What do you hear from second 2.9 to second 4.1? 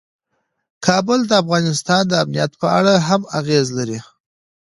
هم اغېز لري.